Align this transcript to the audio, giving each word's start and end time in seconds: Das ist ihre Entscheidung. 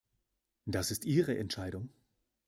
Das 0.65 0.89
ist 0.89 1.05
ihre 1.05 1.37
Entscheidung. 1.37 1.89